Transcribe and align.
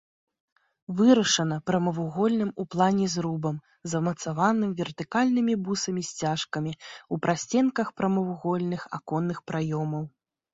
Вырашана 0.99 1.57
прамавугольным 1.69 2.49
у 2.63 2.65
плане 2.75 3.09
зрубам, 3.15 3.59
замацаваным 3.91 4.71
вертыкальнымі 4.79 5.53
бусамі-сцяжкамі 5.69 6.73
ў 6.77 7.15
прасценках 7.27 7.87
прамавугольных 8.03 8.81
аконных 9.01 9.37
праёмаў. 9.53 10.03